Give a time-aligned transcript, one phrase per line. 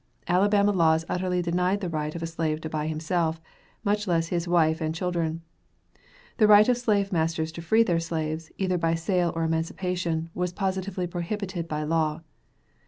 [0.27, 3.39] Alabama laws utterly denied the right of a slave to buy himself,
[3.83, 5.43] much less his wife and children.
[6.37, 10.53] The right of slave masters to free their slaves, either by sale or emancipation, was
[10.53, 12.21] positively prohibited by law.